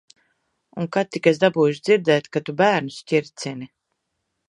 [0.83, 3.73] Un kad tik es dabūšu dzirdēt, ka tu bērnus ķircini.